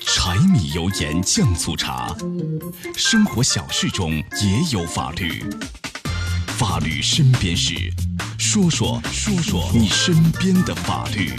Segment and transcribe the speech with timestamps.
[0.00, 2.14] 柴米油盐酱醋茶，
[2.96, 5.42] 生活小事中也有法律。
[6.46, 7.74] 法律身边事，
[8.38, 11.32] 说说说说你身边的法律。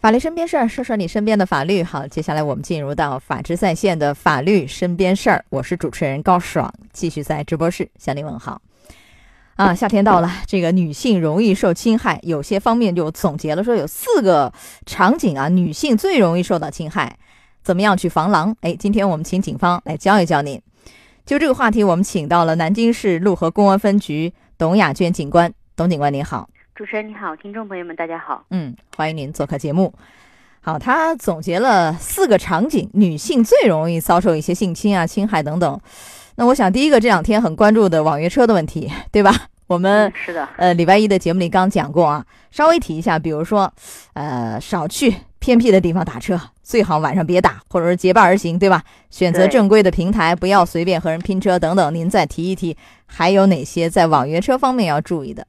[0.00, 1.82] 法律身边事儿，说说你身边的法律。
[1.82, 5.44] 好，接下来我们进入到法治在线的法律身边事儿。
[5.48, 8.60] 我是主持人高爽，继续在直播室向您问好。
[9.56, 14.52] 啊，夏天到了，这个女性容易受侵害，有些方面就总结了说有四个
[14.84, 17.16] 场景啊，女性最容易受到侵害，
[17.62, 18.56] 怎么样去防狼？
[18.62, 20.60] 哎，今天我们请警方来教一教您。
[21.24, 26.48] 就这个话题，我们请到了南京市陆河公安分局董雅娟警官，董警官您好。
[26.74, 29.94] 主持人你好，听众朋友们大家好，嗯，欢迎您做客节目。
[30.60, 35.80] 好，他总结了四个场景，女性最容易遭受一些性侵啊、侵害等等。
[36.36, 39.32] 那我想，第一个这两天很关注的网约车的问题，对吧？
[39.66, 43.72] 我们是的，呃，礼拜一的节目里刚讲过啊，稍微提一下，比如说，
[44.12, 48.82] 呃，少去偏僻的地方打车，最好晚上别打，或者是结伴而行，对吧？
[49.10, 51.94] 选择正规的平台，不要随便和人拼车等等。
[51.94, 52.76] 您再提一提，
[53.06, 55.46] 还有哪些在网约车方面要注意的？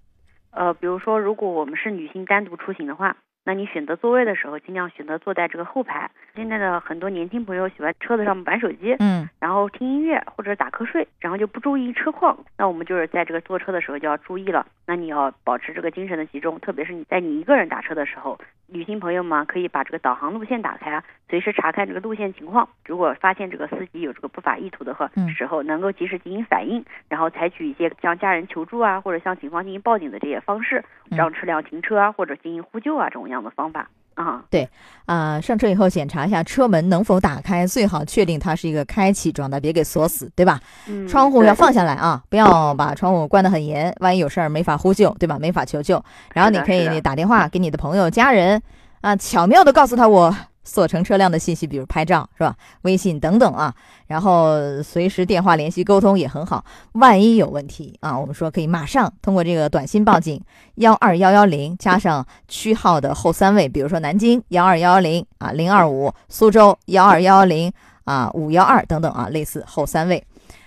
[0.52, 6.10] 呃，比如说，如果我们是女性单独出行的话，那你选择座位的时候，尽量选择坐在这个后排。
[6.36, 12.38] 现在的很多年轻朋友喜欢车子上玩手机，嗯，然后听音乐或者打瞌睡，然后就不注意车况。
[12.58, 14.66] 那我们就是在这个坐车的时候就要注意了。
[14.88, 22.68] 那你要保持这个精神的集中，特别是你在你一个人打车的时候，女性朋友们可以把这个导航路线打开啊，随时查看这个路线情况。
[22.86, 33.90] 如果发现这个司机有这个不法意图的话，时候能够及时进行反应，然后采取一些向家人求助啊，或者向警方进行报警的这些方式，让车辆停车啊，或者进行呼救啊，这种样的方法。
[34.16, 34.68] 啊，对，
[35.06, 40.60] 啊，上车以后检查一下车门能否打开，最好确定它是一个开启状态，别给锁死，对吧？
[40.88, 45.38] 嗯，窗户要放下来啊，不要把窗户关得很严，万一有事儿没法呼救，对吧？
[45.38, 46.04] 没法求救。
[46.34, 48.62] 然后你可以打电话给你的朋友、家人，
[49.02, 50.36] 啊，巧妙的告诉他我。
[50.66, 52.56] 所乘车辆的信息，比如拍照是吧？
[52.82, 53.74] 微信等等啊，
[54.08, 56.66] 然后随时电话联系沟通也很好。
[56.94, 60.42] 万一有问题啊，我们说可以马上通过这个短信报警，
[60.76, 67.72] 幺二幺幺零加上区号的后三位，比如说南京幺二幺幺零啊零二五，苏州幺二幺幺零
[68.06, 70.22] 啊五幺二等等啊，类似后三位。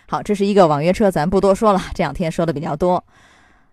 [0.09, 3.05] 好，这是一个网约车，咱不多说了，这两天说的比较多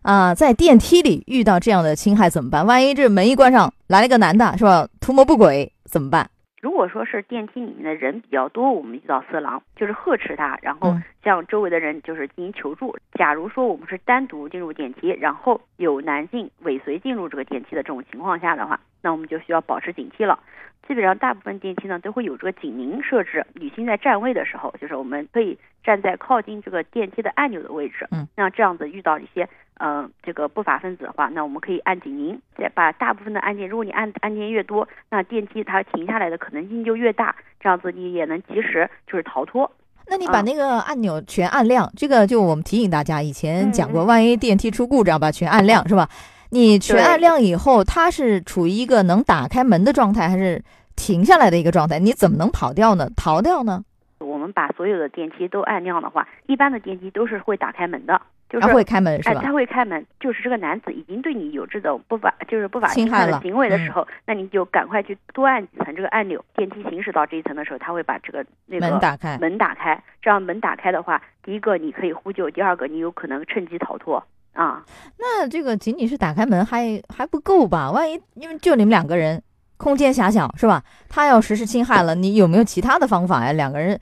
[0.02, 0.34] 啊。
[0.34, 2.66] 在电梯里遇到这样的侵害怎么办？
[2.66, 4.88] 万一这门一关上来了个男的，是吧？
[5.00, 5.72] 图谋不轨。
[5.86, 6.30] 怎么办？
[6.62, 12.98] 如果说是电梯里面的人比较多，我们遇到色狼，就是呵斥他，然后向周围的人就是进行求助。
[13.14, 20.40] 假如说我们是单独进入电梯，然后有男性尾随进入这个电梯的这种情况下的话，那我们就需要保持警惕了。
[20.88, 28.08] 基本上大部分电梯呢都会有这个警铃设置，女性在站位的时候，就是我们可以站在靠近这个电梯的按钮的位置。
[28.12, 29.48] 嗯，那这样子遇到一些
[29.78, 39.70] 呃这个不法分子的话，那我们可以按警铃，再把大部分的按键，如果你按按键越多，那电梯它停下来的可能性就越大，这样子你也能及时就是逃脱。
[40.08, 46.08] 那你把那个按钮全按亮，这个就我们提醒大家，以前讲过，万一电梯出故障，把全按亮是吧？
[46.50, 50.64] 你全按亮以后，它是处于一个能打开门的状态，还是
[50.96, 52.00] 停下来的一个状态？
[52.00, 53.10] 你怎么能跑掉呢？
[53.16, 53.84] 逃掉呢？
[54.20, 58.20] 我们把所有的电梯都按亮的话，一般的电梯都是会打开门的，
[58.50, 59.42] 就是会开门是吧？
[59.44, 66.44] 他会开门，就是这个男子已经对你有这种不法，就是不法侵害的行为的时候，那你就赶快去多按几层这个按钮。
[66.56, 70.02] 电梯行驶到这一层的时候，他会把这个那个门打开，门打开。
[70.22, 74.24] 这样门打开的话，第一个你可以呼救，第二个你有可能趁机逃脱。
[74.56, 74.84] 啊，
[75.20, 77.92] 那这个仅仅是打开门还还不够吧？
[77.92, 79.42] 万一因为就你们两个人，
[79.78, 80.82] 空间狭小是吧？
[81.10, 83.52] 他要实施侵害了，你有没有其他的方法呀？
[83.52, 84.00] 两个人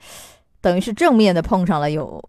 [0.62, 2.22] 等于是正面的碰上了，有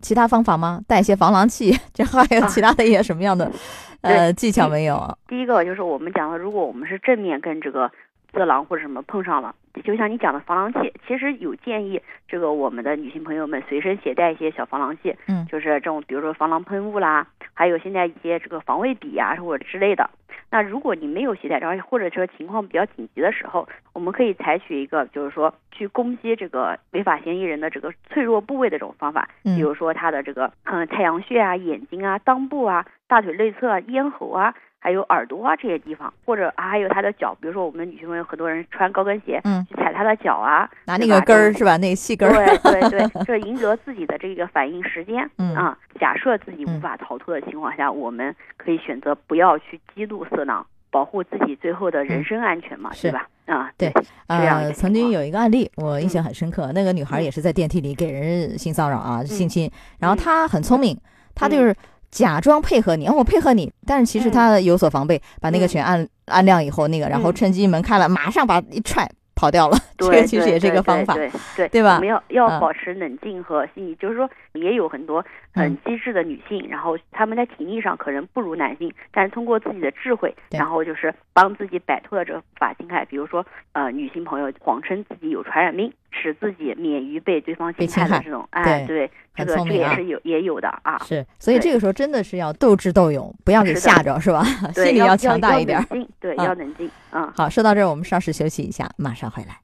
[0.00, 0.80] 其他方法吗？
[0.86, 3.50] 带一些防狼器， 这还有其他的一些什么样的
[4.02, 5.18] 呃技巧没有？
[5.26, 7.90] 第一个就是我们讲的，如果我们是正面跟这个
[8.32, 9.54] 色狼或者什么碰上了。
[9.84, 11.98] 就像你讲的防狼器，其实有建议
[12.28, 20.10] 这个我们的女性朋友们随身携带一些小防狼器，嗯，就是这种比如说防狼喷雾啦，还有现在一些这个防卫笔啊或者之类的。
[20.50, 34.54] 那如果你没有携带，然后或者说情况比较紧急的时候，我们可以采取一个就是说去攻击这个违法嫌疑人的这个脆弱部位的这种方法，比如说他的这个嗯太阳穴啊、眼睛啊、裆部啊、大腿内侧啊、咽喉啊。
[34.84, 41.76] 还有耳朵啊这些地方，或者啊还有他的脚，比如说我们女性朋友很多人穿高跟鞋，嗯，去踩他的脚啊，拿那个根儿是吧？
[41.76, 53.28] 那个细根儿，对对对， 这赢得自己的这个反应时间，嗯啊，假设自己无法逃脱的情况下，我们可以选择不要去激怒色狼，保护自己最后的人身安全嘛，对吧？
[53.46, 53.92] 啊，对，
[54.26, 59.70] 呃，曾经有一个案例，我印象很深刻，那个女孩也是在电梯里给人性骚扰啊，性侵，
[60.00, 60.98] 然后她很聪明，
[61.36, 61.72] 她就是。
[62.12, 69.76] 假装配合你，我配合你，但是其实他有所防备，把那个全按按亮以后，那个然后趁机门开了，马上把一踹，跑掉了。
[69.96, 71.94] 这个其实也是一个方法，对对对吧？
[71.94, 75.24] 我们要要保持冷静和心理，就是说也有很多
[75.54, 83.06] 很机智的女性，然后她们在体力上可能不如男性，但是通过自己的智慧，然后就是帮自己摆脱了这个法侵害。
[83.06, 90.98] 比如说，呃，女性朋友谎称自己有传染病，使自己免于被对方侵害的这种，哎，对，这个这也是有也有的啊。
[91.06, 94.44] 是，所以这个时候真的是要斗智斗勇，不要给吓着，是吧？
[94.74, 95.84] 心理要强大一点。
[96.20, 96.90] 对，要冷静。
[97.10, 99.58] 嗯，好，说到这儿，我们稍事休息一下，马上回来。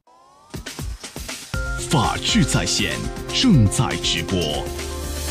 [1.90, 2.92] 法治在线
[3.28, 4.38] 正在直播，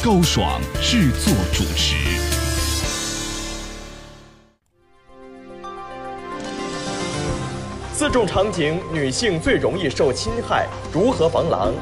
[0.04, 2.47] 高爽制作主持。
[7.98, 11.74] 四种场景，女性最容易受侵害，如何防狼？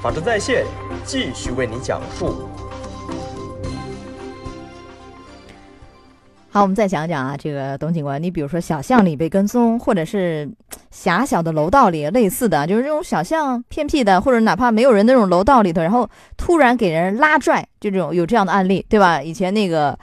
[0.00, 0.64] 法治在线
[1.04, 2.48] 继续为你讲述。
[6.48, 10.50] 好，我们再讲讲啊，这个董警官，你比如说小巷里被跟踪，或者是
[10.90, 16.08] 狭小的楼道里类似的，就是这种小巷偏僻的，或者哪怕没有人那种楼道里头，然后
[16.38, 19.22] 突然给人拉拽，就这种有这样的案例，对吧？
[19.22, 19.98] 以前那个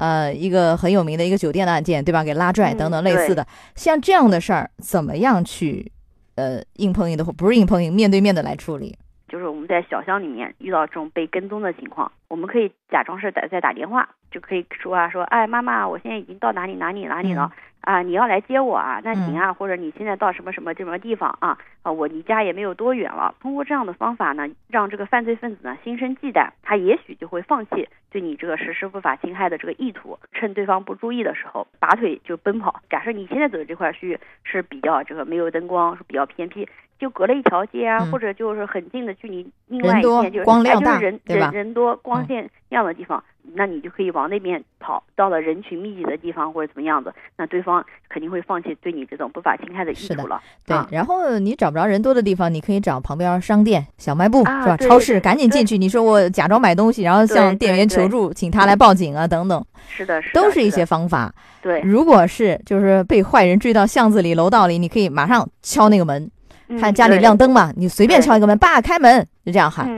[0.00, 2.24] 呃一个很有名的一个酒店的案件，对吧？
[2.24, 5.92] 给拉拽等等类似的，像这样的事儿，怎么样去
[6.36, 8.96] 呃硬碰硬的，或不是硬碰硬，面对面的来处理？
[9.28, 17.52] 就是我们在小巷里面遇到这种被跟踪的情况，我们可以假装是打在打电话，就可以说啊说，哎妈妈，我现在已经到哪里哪里哪里了
[17.82, 19.00] 啊，你要来接我啊？
[19.02, 21.58] 那行啊，或者你现在到什么什么什么地方啊？
[21.82, 23.34] 啊，我离家也没有多远了。
[23.40, 32.80] 通过这样的方法呢，让这个犯罪分子呢心生忌惮，他也许就会放弃对你这个实施不法侵害的这个意图，趁对方不注意的时候拔腿就奔跑。
[32.90, 36.68] 假设你现在走的这块区域是比较这个没有灯光，是比较偏僻。
[36.98, 43.24] 就隔了一条街啊，或者就是很近的距离，另外一边就是光亮大，人人人多光线亮的地方，
[43.54, 45.02] 那你就可以往那边跑。
[45.16, 50.40] 到了人群密集的地方或者怎么样子，那对方肯定会放弃对你这种不法侵害的意图了。
[50.66, 54.76] 对，然后你找不着人多的地方，你可以找旁边商店、小卖部是吧？
[54.78, 55.76] 超市，赶紧进去。
[55.76, 59.62] 你说我假装买东西，然后向店员求助，请他来报警啊，等等。
[59.88, 61.32] 是的，是的，都是一些方法。
[61.60, 66.30] 对，如果是就是被坏人追到巷子里、楼道里，你可以马上敲那个门。
[66.78, 69.88] 看家里亮灯嘛，你随便敲一个门，爸开门，就这样喊，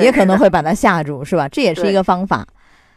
[0.00, 1.46] 也可能会把他吓住，是吧？
[1.48, 2.46] 这也是一个方法，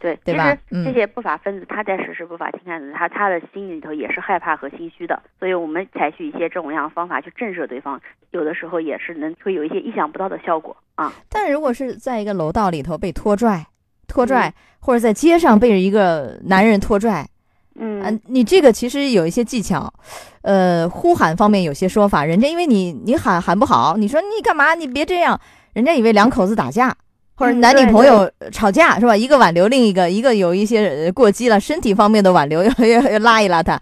[0.00, 0.56] 对对吧？
[0.70, 8.00] 这些不法分子他在实施不法侵害的，他他的心里头也是害怕和心虚的，所以我们采取一些这种样的方法去震慑对方，
[8.30, 11.12] 有的时候也是能会有一些意想不到的效果啊。
[11.28, 13.66] 但如果是在一个楼道里头被拖拽、
[14.06, 17.26] 拖拽，或者在街上被一个男人拖拽。
[17.80, 19.92] 嗯，你这个其实有一些技巧，
[20.42, 24.74] 呃，呼喊方面有些说法，人家因为你你喊喊不好，你说你干嘛？
[24.74, 25.40] 你别这样，
[25.74, 26.96] 人家以为两口子打架
[27.38, 29.16] 或者男女朋友吵架是吧？
[29.16, 33.80] 一个挽留另一个，一个有一些过激了，身体方面的挽留要要要拉一拉他，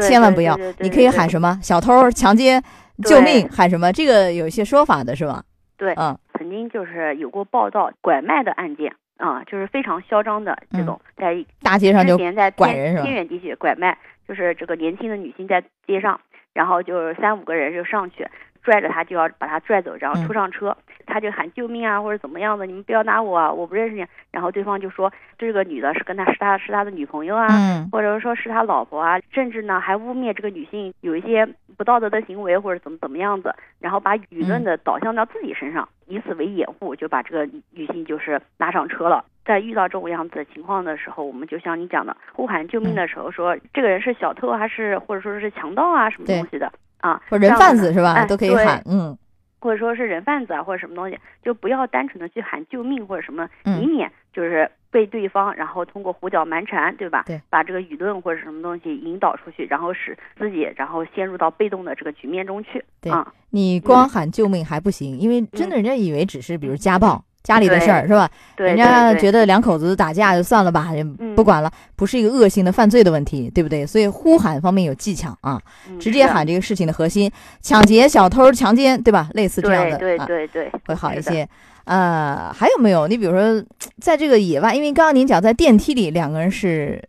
[0.00, 0.58] 千万不要。
[0.80, 1.58] 你可以喊什么？
[1.62, 2.60] 小偷、强奸、
[3.04, 3.92] 救命，喊什么？
[3.92, 5.44] 这个有一些说法的是吧？
[5.78, 8.92] 对，嗯，曾经就是有过报道拐卖的案件。
[9.18, 13.96] 啊，就是非常嚣张的这种，在大街上就在偏偏远地区拐卖，
[14.28, 16.20] 就是这个年轻的女性在街上，
[16.52, 18.28] 然后就是三五个人就上去
[18.66, 20.76] 拽着他，就要把他拽走，然后拖上车，
[21.06, 24.04] 他就喊救命啊，或者怎么样的，你们不要拿我，啊，我不认识你。
[24.32, 27.46] 然后对方就说这个女的是跟他是他是他的女朋友啊，
[27.92, 31.46] 或者说是他老婆啊，甚至呢还污蔑这个女性有一些
[31.76, 35.88] 不道德的行为或者怎么怎么样子，然后把舆论的导向到自己身上。
[36.08, 39.24] 以此为掩护，就把这个女性就是拉上车了。
[39.44, 47.20] 在遇到这种样子的情况的时候，我们就像你讲的，呼喊救命的时候，说这个人是小偷还是或者说是强盗啊，什么东西的啊？
[47.30, 48.24] 人贩子是吧？
[48.26, 49.16] 都可以喊，嗯，
[49.60, 54.70] 或者说是人贩子啊，或者什么东西，就不要单纯的去喊救命或者什么，以免就是。
[54.88, 57.24] 被对方，然后通过胡搅蛮缠，对吧？
[57.26, 62.82] 对，把这个舆论或者什么东西引导出去，然后使自己，然后陷入到被动的这个局面中去。
[63.02, 63.12] 对，
[63.50, 68.28] 你光喊救命还不行，因为真的人家以为只是比如家暴家里的事儿，是吧？
[68.56, 71.04] 对，人家觉得两口子打架就算了吧，也
[71.36, 73.86] 不管了，不是一个恶性的犯罪的问题，对不对？
[73.86, 75.62] 所以呼喊方面有技巧啊，
[76.00, 77.30] 直接喊这个事情的核心，
[77.62, 79.28] 抢劫、小偷、强奸，对吧？
[79.34, 81.48] 类似这样的，对对对，会好一些。
[81.84, 83.06] 呃，还有没有？
[83.06, 83.64] 你比如说，
[84.00, 87.00] 在这个野外，因为刚刚您讲在电梯里两个人是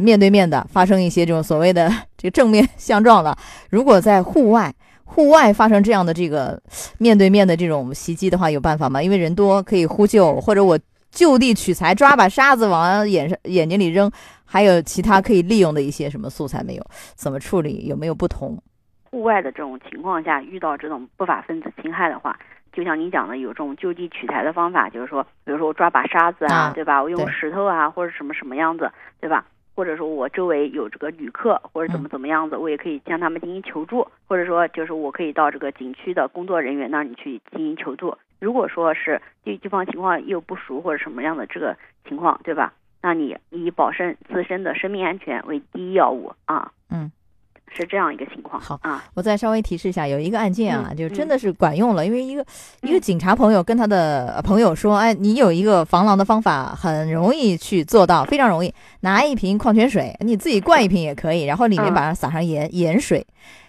[0.00, 3.38] 面对面的，发生一些这种所谓的 这个正面相撞了。
[3.70, 4.74] 如果在户外，
[5.08, 6.60] 户外发生这样的这个
[6.98, 9.02] 面对面的这种袭击的话，有办法吗？
[9.02, 10.78] 因为人多可以呼救，或者我
[11.10, 14.08] 就地取材，抓把沙子往眼上眼睛里扔，
[14.44, 16.86] 还有其他可以利用的一些什么素材没有？
[17.16, 17.86] 怎么处理？
[17.86, 18.56] 有没有不同？
[19.10, 22.38] 户外的这种情况下，遇到这种不法分子侵害的话。
[22.70, 27.02] 就像你讲的，有这种就地取材的方法，就是说，比如说我抓把沙子啊，对吧？
[27.02, 28.88] 我用石头啊，或者什么什么样子，
[29.20, 29.44] 对吧？
[29.78, 38.18] 或者说我周围有这个旅客或者怎么怎么样子，我也可以向他们进行求助，或者说就是我可以到这个景区的工作人员那里去进行求助。
[38.40, 41.76] 如果说是对地方情况又不熟或者什么样的这个
[42.08, 42.74] 情况，对吧？
[43.00, 46.72] 那你以保身自身的生命安全为第一要务啊。
[46.90, 47.12] 嗯。
[47.76, 48.60] 是这样一个情况。
[48.60, 52.44] 好啊，我再稍微提示一下，有一个案件啊，嗯就真的是管用了，因为一个
[52.82, 63.26] 一个警察朋友跟他的朋友说，哎，你有一个防狼的方法，很容易去做到，非常容易，拿一瓶矿泉水，你自己灌一瓶也可以，然后里面嗯把它撒上盐盐水，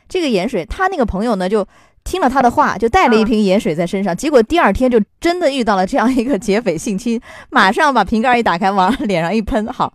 [0.08, 1.68] 这个盐水，他那个朋友呢就。
[2.06, 9.94] 听了他的话，就带了一瓶盐水在身上，结果第二天就真的遇到了这样一个劫匪性侵，马上把瓶盖一打开，往 脸上一喷，好，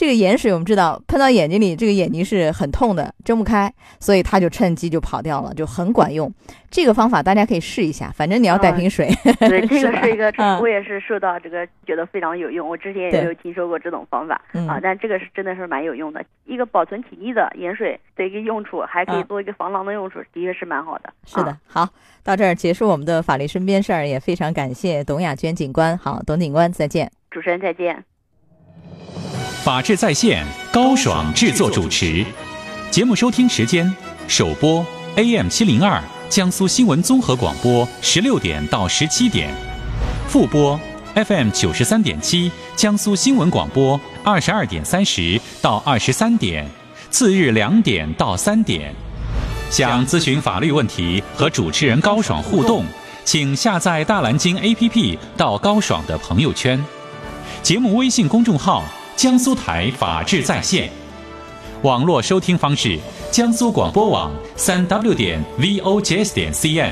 [0.00, 6.32] 这个盐水我们知道喷到眼睛里，这个眼睛是很痛的，睁不开，所以他就趁机就跑掉了，就很管用。
[6.70, 9.10] 这个方法大家可以试一下，反正你要带瓶水。
[9.40, 12.66] 对，这个 是一个嗯，我也是受到这个觉得非常有用。
[12.66, 16.24] 我之前也没有听说过这种方法嗯啊，但这个是真的是蛮有用的。
[16.46, 21.12] 一个保存体力的盐水的一个用处，还可以嗯做一个防狼的用处，的确是蛮好的。
[21.26, 21.88] 是的啊，好，
[22.24, 25.94] 到这儿结束我们的法律身边事儿，也非常感谢董雅娟警官。
[25.98, 27.12] 好，董警官再见。
[27.30, 28.02] 主持人再见。
[29.62, 32.24] 法治在线，高爽制作主持。
[32.90, 33.94] 节目收听时间：
[34.26, 34.84] 首播
[35.16, 39.52] AM 七零二江苏新闻综合广播十六点到十七点，
[40.26, 40.80] 复播
[41.14, 46.66] FM 九十三点七江苏新闻广播二十二点三十到二十三点，
[47.10, 48.94] 次日两点到三点。
[49.68, 52.82] 想咨询法律问题和主持人高爽互动，
[53.26, 56.82] 请下载大蓝鲸 APP 到高爽的朋友圈。
[57.62, 58.82] 节目微信公众号
[59.20, 60.88] “江苏台法治在线”，
[61.84, 62.98] 网络收听方式：
[63.30, 66.90] 江苏广播网三 w 点 vojs 点 cn。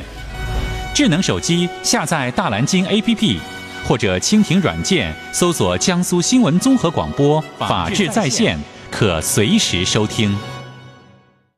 [0.95, 3.39] 智能手机下载大蓝鲸 APP
[3.87, 8.59] 或者蜻蜓软件搜索“江苏新闻综合广播法治在线”，
[8.93, 10.37] 可随时收听。